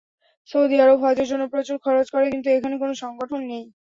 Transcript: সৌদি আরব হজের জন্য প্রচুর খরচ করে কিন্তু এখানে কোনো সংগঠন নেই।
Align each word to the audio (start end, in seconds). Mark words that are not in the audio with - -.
সৌদি 0.49 0.75
আরব 0.83 0.97
হজের 1.03 1.27
জন্য 1.31 1.43
প্রচুর 1.53 1.77
খরচ 1.85 2.07
করে 2.09 2.25
কিন্তু 2.33 2.47
এখানে 2.51 2.75
কোনো 2.77 2.93
সংগঠন 3.03 3.41
নেই। 3.51 3.63